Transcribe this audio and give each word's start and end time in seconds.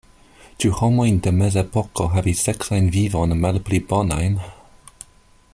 Ĉu 0.63 0.71
homoj 0.77 1.05
de 1.27 1.33
mezepoko 1.41 2.07
havis 2.15 2.43
seksajn 2.47 2.91
vivojn 2.97 3.39
malpli 3.45 3.85
bonajn? 3.93 4.45